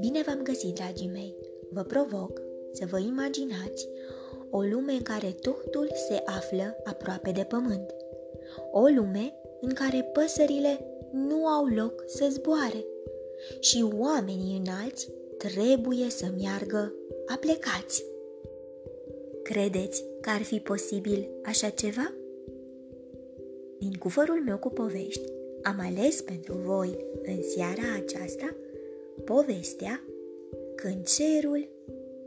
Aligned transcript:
Bine 0.00 0.22
v-am 0.26 0.40
găsit, 0.42 0.74
dragii 0.74 1.10
mei! 1.12 1.36
Vă 1.70 1.82
provoc 1.82 2.42
să 2.72 2.86
vă 2.90 2.98
imaginați 2.98 3.88
o 4.50 4.60
lume 4.60 4.92
în 4.92 5.02
care 5.02 5.36
totul 5.40 5.90
se 6.08 6.22
află 6.24 6.76
aproape 6.84 7.30
de 7.30 7.44
pământ. 7.48 7.94
O 8.72 8.80
lume 8.80 9.34
în 9.60 9.72
care 9.72 10.10
păsările 10.12 10.86
nu 11.12 11.46
au 11.46 11.64
loc 11.64 12.04
să 12.06 12.28
zboare 12.30 12.84
și 13.60 13.84
oamenii 13.98 14.62
înalți 14.64 15.12
trebuie 15.38 16.10
să 16.10 16.26
meargă 16.38 16.94
aplecați. 17.26 18.04
Credeți 19.42 20.04
că 20.20 20.30
ar 20.30 20.42
fi 20.42 20.60
posibil 20.60 21.30
așa 21.44 21.68
ceva? 21.68 22.14
Din 23.78 23.92
cufărul 23.98 24.42
meu 24.44 24.58
cu 24.58 24.68
povești 24.68 25.32
am 25.62 25.76
ales 25.78 26.20
pentru 26.20 26.54
voi 26.54 26.96
în 27.22 27.42
seara 27.42 27.94
aceasta 27.96 28.54
povestea 29.24 30.00
când 30.74 31.06
cerul 31.06 31.68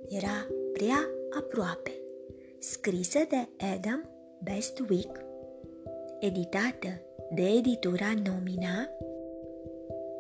era 0.10 0.48
prea 0.74 1.10
aproape, 1.30 1.92
scrisă 2.58 3.20
de 3.30 3.66
Adam 3.76 4.10
Bestwick, 4.44 5.20
editată 6.20 6.88
de 7.34 7.42
editura 7.42 8.14
Nomina, 8.26 8.90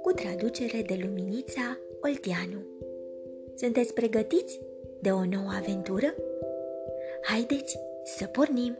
cu 0.01 0.11
traducere 0.11 0.81
de 0.81 0.99
Luminița 1.03 1.77
Olteanu. 2.01 2.59
Sunteți 3.55 3.93
pregătiți 3.93 4.61
de 5.01 5.11
o 5.11 5.25
nouă 5.25 5.51
aventură? 5.57 6.13
Haideți 7.21 7.79
să 8.03 8.25
pornim! 8.25 8.77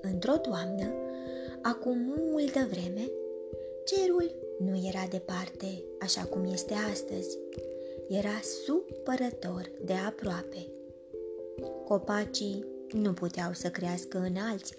Într-o 0.00 0.36
toamnă, 0.36 1.03
acum 1.64 1.98
multă 2.30 2.68
vreme, 2.70 3.10
cerul 3.84 4.34
nu 4.58 4.86
era 4.86 5.06
departe 5.10 5.84
așa 6.00 6.24
cum 6.24 6.44
este 6.52 6.74
astăzi. 6.90 7.38
Era 8.08 8.40
supărător 8.66 9.70
de 9.84 9.92
aproape. 9.92 10.66
Copacii 11.84 12.64
nu 12.90 13.12
puteau 13.12 13.52
să 13.52 13.68
crească 13.68 14.18
înalți, 14.18 14.74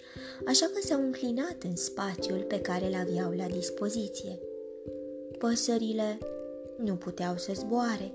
așa 0.46 0.66
că 0.66 0.80
s-au 0.86 1.00
înclinat 1.00 1.62
în 1.62 1.76
spațiul 1.76 2.42
pe 2.42 2.60
care 2.60 2.86
îl 2.86 2.94
aveau 2.94 3.32
la 3.32 3.46
dispoziție. 3.46 4.38
Păsările 5.38 6.18
nu 6.78 6.94
puteau 6.94 7.36
să 7.36 7.52
zboare, 7.54 8.12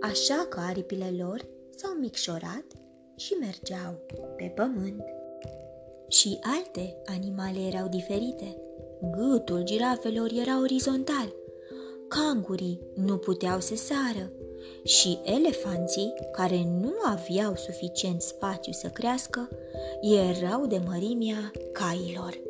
așa 0.00 0.46
că 0.48 0.60
aripile 0.60 1.14
lor 1.18 1.46
s-au 1.76 1.92
micșorat 1.92 2.64
și 3.16 3.32
mergeau 3.32 4.00
pe 4.36 4.52
pământ. 4.54 5.04
Și 6.08 6.38
alte 6.42 6.96
animale 7.04 7.58
erau 7.58 7.88
diferite. 7.88 8.56
Gâtul 9.16 9.62
girafelor 9.62 10.30
era 10.40 10.60
orizontal, 10.60 11.34
cangurii 12.08 12.80
nu 12.94 13.16
puteau 13.16 13.60
să 13.60 13.76
sară 13.76 14.30
și 14.84 15.18
elefanții, 15.24 16.12
care 16.32 16.64
nu 16.80 16.92
aveau 17.04 17.54
suficient 17.56 18.22
spațiu 18.22 18.72
să 18.72 18.88
crească, 18.88 19.48
erau 20.00 20.66
de 20.66 20.80
mărimea 20.86 21.50
cailor. 21.72 22.40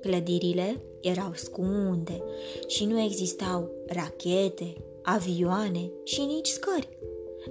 Clădirile 0.00 0.82
erau 1.00 1.30
scunde 1.34 2.22
și 2.66 2.84
nu 2.84 3.00
existau 3.00 3.70
rachete, 3.86 4.72
avioane 5.02 5.90
și 6.04 6.20
nici 6.20 6.48
scări. 6.48 6.88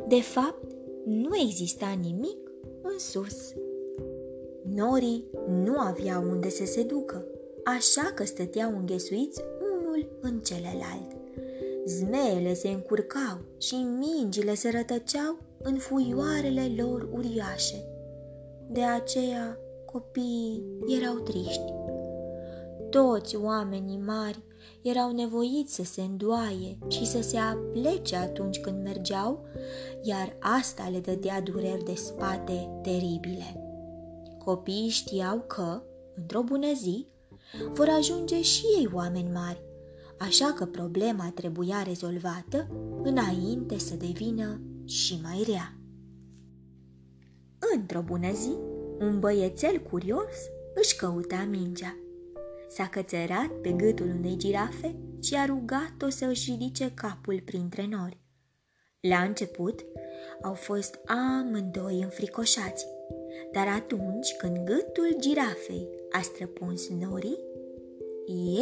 De 0.08 0.22
fapt, 0.22 0.64
nu 1.06 1.38
exista 1.42 1.98
nimic 2.02 2.52
în 2.82 3.00
sus. 3.00 3.54
Norii 4.76 5.26
nu 5.48 5.80
aveau 5.80 6.30
unde 6.30 6.50
să 6.50 6.66
se 6.66 6.84
ducă, 6.84 7.26
așa 7.64 8.12
că 8.16 8.26
stăteau 8.26 8.78
înghesuiți 8.78 9.42
unul 9.62 10.18
în 10.22 10.40
celălalt. 10.40 11.12
Zmeele 11.86 12.54
se 12.54 12.68
încurcau 12.70 13.38
și 13.58 13.76
mingile 13.76 14.54
se 14.56 14.70
rătăceau 14.70 15.38
în 15.62 15.78
fuioarele 15.78 16.72
lor 16.78 17.10
uriașe. 17.12 17.86
De 18.70 18.82
aceea 18.82 19.58
copiii 19.86 20.64
erau 21.00 21.14
triști. 21.14 21.74
Toți 22.90 23.36
oamenii 23.36 24.02
mari 24.06 24.44
erau 24.82 25.12
nevoiți 25.12 25.76
să 25.76 25.84
se 25.84 26.02
îndoaie 26.02 26.78
și 26.88 27.06
să 27.06 27.22
se 27.22 27.38
aplece 27.38 28.16
atunci 28.16 28.60
când 28.60 28.84
mergeau, 28.84 29.46
iar 30.02 30.36
asta 30.40 30.90
le 30.92 31.00
dădea 31.00 31.42
dureri 31.42 31.84
de 31.84 31.94
spate 31.96 32.70
teribile. 32.82 33.63
Copiii 34.44 34.90
știau 34.90 35.40
că, 35.40 35.82
într-o 36.16 36.42
bună 36.42 36.74
zi, 36.74 37.08
vor 37.74 37.88
ajunge 37.90 38.42
și 38.42 38.64
ei 38.78 38.90
oameni 38.94 39.32
mari, 39.34 39.62
așa 40.20 40.54
că 40.54 40.66
problema 40.66 41.32
trebuia 41.36 41.84
rezolvată 41.84 42.68
înainte 43.04 43.78
să 43.78 43.96
devină 43.96 44.62
și 44.86 45.20
mai 45.24 45.44
rea. 45.48 45.78
Într-o 47.76 48.02
bună 48.02 48.32
zi, 48.34 48.58
un 49.00 49.20
băiețel 49.20 49.80
curios 49.80 50.36
își 50.76 50.96
căuta 50.96 51.48
mingea. 51.50 51.98
S-a 52.70 52.88
cățărat 52.88 53.52
pe 53.62 53.72
gâtul 53.72 54.08
unei 54.18 54.38
girafe 54.38 54.96
și 55.22 55.36
a 55.36 55.46
rugat-o 55.46 56.10
să 56.10 56.26
își 56.26 56.52
ridice 56.52 56.92
capul 56.94 57.42
printre 57.46 57.88
nori. 57.88 58.22
La 59.00 59.18
început 59.18 59.86
au 60.42 60.54
fost 60.54 61.00
amândoi 61.06 62.02
înfricoșați, 62.02 62.86
dar 63.52 63.68
atunci 63.68 64.36
când 64.38 64.58
gâtul 64.66 65.16
girafei 65.20 65.90
a 66.12 66.22
străpuns 66.22 66.90
norii, 66.90 67.40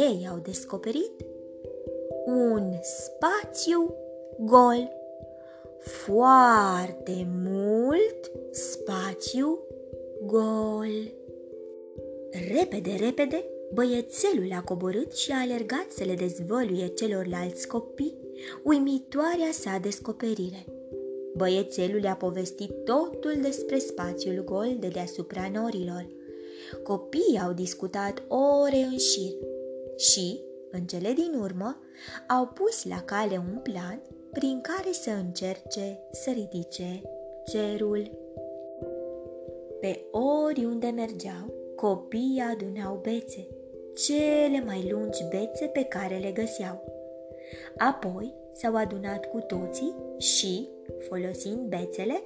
ei 0.06 0.28
au 0.30 0.38
descoperit 0.38 1.24
un 2.26 2.72
spațiu 2.82 3.94
gol. 4.38 4.90
Foarte 5.78 7.26
mult 7.44 8.30
spațiu 8.50 9.58
gol. 10.26 11.12
Repede, 12.30 12.94
repede, 12.98 13.44
băiețelul 13.72 14.52
a 14.52 14.62
coborât 14.62 15.12
și 15.12 15.32
a 15.32 15.40
alergat 15.40 15.86
să 15.90 16.04
le 16.04 16.14
dezvăluie 16.14 16.86
celorlalți 16.86 17.66
copii 17.66 18.22
uimitoarea 18.62 19.50
sa 19.52 19.78
descoperire. 19.82 20.64
Băiețelul 21.36 22.00
le-a 22.00 22.16
povestit 22.16 22.84
totul 22.84 23.34
despre 23.42 23.78
spațiul 23.78 24.44
gol 24.44 24.76
de 24.78 24.88
deasupra 24.88 25.50
norilor. 25.52 26.06
Copiii 26.82 27.40
au 27.44 27.52
discutat 27.52 28.22
ore 28.28 28.76
în 28.76 28.98
șir 28.98 29.32
și, 29.96 30.40
în 30.70 30.86
cele 30.86 31.12
din 31.12 31.34
urmă, 31.40 31.80
au 32.28 32.46
pus 32.46 32.84
la 32.84 33.00
cale 33.00 33.36
un 33.36 33.58
plan 33.62 34.02
prin 34.32 34.60
care 34.60 34.92
să 34.92 35.10
încerce 35.10 35.98
să 36.10 36.30
ridice 36.30 37.02
cerul. 37.44 38.10
Pe 39.80 40.04
oriunde 40.10 40.86
mergeau, 40.86 41.54
copiii 41.76 42.42
adunau 42.52 43.00
bețe, 43.02 43.46
cele 43.94 44.62
mai 44.66 44.88
lungi 44.90 45.24
bețe 45.30 45.66
pe 45.66 45.82
care 45.82 46.18
le 46.18 46.30
găseau. 46.30 46.84
Apoi 47.76 48.34
s-au 48.52 48.76
adunat 48.76 49.24
cu 49.26 49.38
toții 49.38 49.94
și, 50.18 50.68
folosind 51.08 51.68
bețele, 51.68 52.22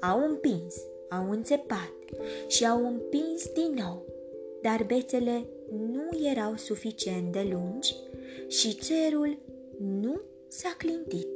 au 0.00 0.24
împins, 0.24 0.74
au 1.10 1.30
înțepat 1.30 1.92
și 2.46 2.66
au 2.66 2.86
împins 2.86 3.52
din 3.52 3.74
nou, 3.78 4.04
dar 4.62 4.84
bețele 4.86 5.46
nu 5.92 6.28
erau 6.30 6.56
suficient 6.56 7.32
de 7.32 7.48
lungi 7.52 7.94
și 8.48 8.78
cerul 8.78 9.38
nu 9.78 10.20
s-a 10.48 10.74
clintit. 10.78 11.28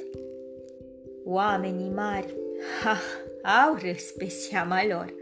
Oamenii 1.24 1.90
mari 1.90 2.34
ha, 2.82 2.96
au 3.64 3.74
râs 3.74 4.10
pe 4.10 4.28
seama 4.28 4.86
lor, 4.86 5.14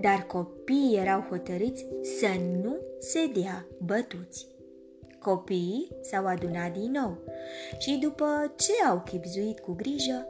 dar 0.00 0.26
copiii 0.26 0.96
erau 0.96 1.20
hotărâți 1.20 1.86
să 2.02 2.28
nu 2.62 2.76
se 2.98 3.26
dea 3.40 3.66
bătuți. 3.78 4.46
Copiii 5.20 5.88
s-au 6.00 6.26
adunat 6.26 6.72
din 6.72 6.90
nou 6.90 7.18
și 7.78 7.98
după 8.02 8.54
ce 8.56 8.72
au 8.88 9.02
chipzuit 9.04 9.58
cu 9.58 9.72
grijă, 9.72 10.26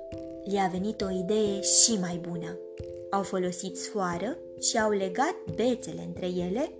le-a 0.50 0.68
venit 0.72 1.00
o 1.00 1.10
idee 1.10 1.60
și 1.60 1.98
mai 2.00 2.20
bună. 2.28 2.58
Au 3.10 3.22
folosit 3.22 3.76
sfoară 3.76 4.38
și 4.60 4.78
au 4.78 4.90
legat 4.90 5.36
bețele 5.54 6.02
între 6.06 6.26
ele 6.26 6.70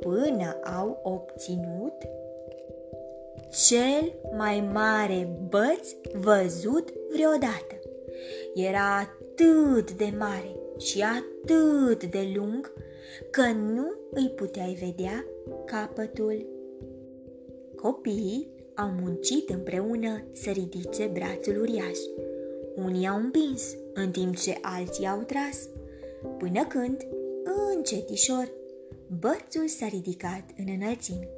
până 0.00 0.60
au 0.78 1.00
obținut 1.02 1.94
cel 3.68 4.12
mai 4.36 4.68
mare 4.72 5.28
băț 5.48 5.88
văzut 6.12 6.92
vreodată. 7.12 7.78
Era 8.54 8.98
atât 8.98 9.92
de 9.92 10.12
mare 10.18 10.56
și 10.78 11.02
atât 11.02 12.04
de 12.04 12.32
lung 12.34 12.72
că 13.30 13.42
nu 13.42 13.92
îi 14.10 14.32
puteai 14.36 14.78
vedea 14.80 15.24
capătul. 15.64 16.46
Copiii 17.76 18.50
au 18.74 18.88
muncit 19.02 19.50
împreună 19.50 20.24
să 20.32 20.50
ridice 20.50 21.10
brațul 21.12 21.60
uriaș. 21.60 21.98
Unii 22.76 23.08
au 23.08 23.16
împins, 23.16 23.62
în 23.94 24.10
timp 24.10 24.36
ce 24.36 24.58
alții 24.62 25.06
au 25.06 25.18
tras, 25.18 25.68
până 26.38 26.64
când, 26.64 27.06
încetișor, 27.74 28.52
bățul 29.06 29.68
s-a 29.68 29.86
ridicat 29.86 30.44
în 30.56 30.78
înălțime 30.80 31.28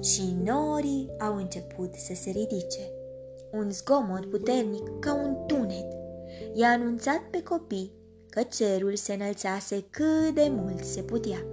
și 0.00 0.22
norii 0.44 1.10
au 1.18 1.36
început 1.36 1.94
să 1.94 2.14
se 2.14 2.30
ridice. 2.30 2.92
Un 3.52 3.70
zgomot 3.70 4.30
puternic 4.30 4.98
ca 4.98 5.14
un 5.14 5.36
tunet 5.46 5.92
i-a 6.54 6.68
anunțat 6.68 7.20
pe 7.30 7.42
copii 7.42 7.92
că 8.28 8.42
cerul 8.42 8.96
se 8.96 9.12
înălțase 9.12 9.84
cât 9.90 10.34
de 10.34 10.48
mult 10.50 10.84
se 10.84 11.02
putea. 11.02 11.44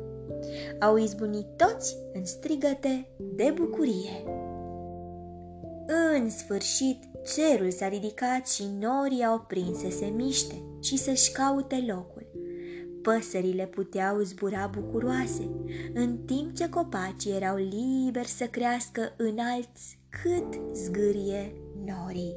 Au 0.79 0.97
izbunit 0.97 1.45
toți 1.55 1.97
în 2.13 2.25
strigăte 2.25 3.09
de 3.17 3.53
bucurie. 3.55 4.23
În 6.15 6.29
sfârșit, 6.29 7.03
cerul 7.35 7.71
s-a 7.71 7.87
ridicat 7.87 8.47
și 8.47 8.63
norii 8.79 9.23
au 9.23 9.39
prins 9.39 9.79
să 9.79 9.89
se 9.89 10.05
miște 10.05 10.63
și 10.81 10.97
să-și 10.97 11.31
caute 11.31 11.83
locul. 11.87 12.25
Păsările 13.01 13.65
puteau 13.65 14.19
zbura 14.19 14.69
bucuroase, 14.73 15.49
în 15.93 16.17
timp 16.25 16.55
ce 16.55 16.69
copacii 16.69 17.35
erau 17.35 17.55
liberi 17.55 18.27
să 18.27 18.45
crească 18.45 19.13
înalți 19.17 19.99
cât 20.09 20.59
zgârie 20.73 21.53
norii. 21.85 22.35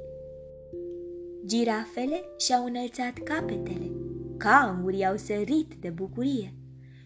Girafele 1.45 2.25
și-au 2.37 2.65
înălțat 2.65 3.13
capetele, 3.25 3.91
cangurii 4.37 5.07
au 5.07 5.17
sărit 5.17 5.75
de 5.75 5.89
bucurie 5.89 6.55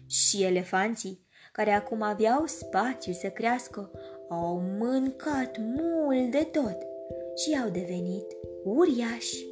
și 0.05 0.43
elefanții, 0.43 1.25
care 1.51 1.71
acum 1.71 2.01
aveau 2.01 2.45
spațiu 2.45 3.13
să 3.13 3.27
crească, 3.27 3.91
au 4.29 4.63
mâncat 4.79 5.57
mult 5.57 6.31
de 6.31 6.49
tot 6.51 6.93
și 7.35 7.57
au 7.63 7.69
devenit 7.69 8.25
uriași. 8.63 9.45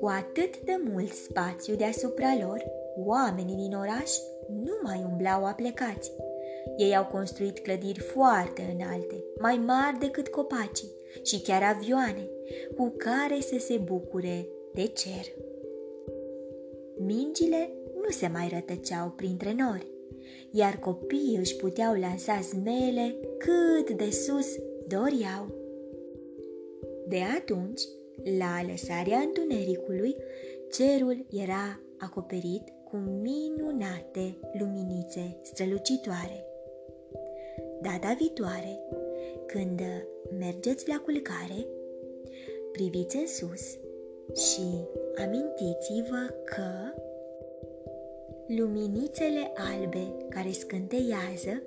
Cu 0.00 0.06
atât 0.06 0.60
de 0.64 0.80
mult 0.90 1.12
spațiu 1.12 1.74
deasupra 1.74 2.36
lor, 2.40 2.64
oamenii 3.04 3.56
din 3.56 3.74
oraș 3.74 4.10
nu 4.48 4.72
mai 4.82 5.06
umblau 5.10 5.44
aplecați. 5.44 6.12
Ei 6.76 6.96
au 6.96 7.04
construit 7.04 7.58
clădiri 7.58 8.00
foarte 8.00 8.76
înalte, 8.78 9.24
mai 9.40 9.56
mari 9.66 9.98
decât 9.98 10.28
copacii 10.28 10.92
și 11.22 11.40
chiar 11.40 11.62
avioane, 11.62 12.28
cu 12.76 12.92
care 12.96 13.40
să 13.40 13.58
se 13.58 13.76
bucure 13.76 14.48
de 14.74 14.86
cer. 14.86 15.24
Mingile 16.98 17.70
nu 17.94 18.10
se 18.10 18.26
mai 18.26 18.48
rătăceau 18.52 19.12
printre 19.16 19.54
nori, 19.58 19.86
iar 20.50 20.78
copiii 20.78 21.36
își 21.36 21.56
puteau 21.56 21.94
lansa 21.94 22.40
zmele 22.40 23.16
cât 23.38 23.90
de 23.96 24.10
sus 24.10 24.46
doreau. 24.86 25.57
De 27.08 27.20
atunci, 27.38 27.82
la 28.38 28.56
alăsarea 28.62 29.18
întunericului, 29.18 30.16
cerul 30.70 31.26
era 31.30 31.80
acoperit 31.98 32.62
cu 32.84 32.96
minunate 32.96 34.38
luminițe 34.58 35.38
strălucitoare. 35.42 36.44
Data 37.82 38.16
viitoare, 38.18 38.80
când 39.46 39.80
mergeți 40.38 40.88
la 40.88 41.00
culcare, 41.04 41.66
priviți 42.72 43.16
în 43.16 43.26
sus 43.26 43.78
și 44.34 44.86
amintiți-vă 45.16 46.34
că 46.44 46.94
luminițele 48.46 49.52
albe 49.54 50.16
care 50.28 50.50
scânteiază 50.50 51.62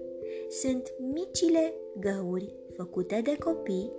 sunt 0.49 0.93
micile 1.13 1.73
găuri 1.99 2.55
făcute 2.75 3.21
de 3.23 3.37
copii 3.37 3.91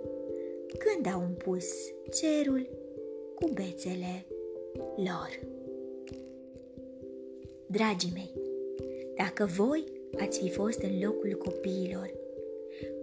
când 0.77 1.13
au 1.13 1.21
împus 1.21 1.65
cerul 2.11 2.69
cu 3.35 3.49
bețele 3.53 4.25
lor. 4.95 5.39
Dragii 7.67 8.11
mei, 8.13 8.33
dacă 9.17 9.45
voi 9.45 9.83
ați 10.19 10.39
fi 10.39 10.49
fost 10.49 10.81
în 10.81 10.99
locul 11.01 11.33
copiilor, 11.33 12.13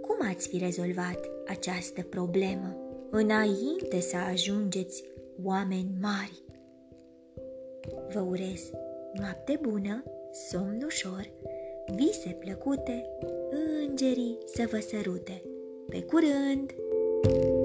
cum 0.01 0.17
ați 0.29 0.49
fi 0.49 0.59
rezolvat 0.59 1.31
această 1.47 2.03
problemă 2.03 2.77
înainte 3.11 4.01
să 4.01 4.17
ajungeți 4.17 5.05
oameni 5.45 5.91
mari? 6.01 6.43
Vă 8.13 8.21
urez 8.21 8.71
noapte 9.13 9.59
bună, 9.63 10.05
somn 10.33 10.83
ușor, 10.85 11.31
vise 11.95 12.37
plăcute, 12.39 13.09
îngerii 13.81 14.39
să 14.45 14.69
vă 14.71 14.79
sărute. 14.79 15.43
Pe 15.89 16.03
curând! 16.03 16.75
thank 17.23 17.45
you 17.45 17.60